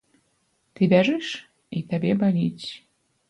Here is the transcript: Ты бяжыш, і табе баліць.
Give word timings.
Ты 0.77 0.81
бяжыш, 0.93 1.27
і 1.79 1.83
табе 1.91 2.11
баліць. 2.23 2.65